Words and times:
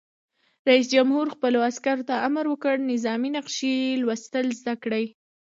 رئیس 0.69 0.87
جمهور 0.93 1.25
خپلو 1.35 1.59
عسکرو 1.69 2.07
ته 2.09 2.15
امر 2.27 2.45
وکړ؛ 2.49 2.75
نظامي 2.91 3.29
نقشې 3.37 3.75
لوستل 4.03 4.45
زده 4.59 4.73
کړئ! 4.83 5.05